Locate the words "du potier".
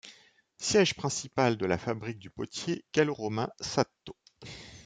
2.17-2.83